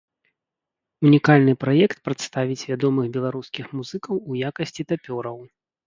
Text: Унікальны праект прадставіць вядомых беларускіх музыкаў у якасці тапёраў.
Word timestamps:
Унікальны 1.09 1.53
праект 1.65 1.97
прадставіць 2.09 2.67
вядомых 2.73 3.05
беларускіх 3.21 3.65
музыкаў 3.79 4.15
у 4.29 4.43
якасці 4.53 4.81
тапёраў. 4.93 5.37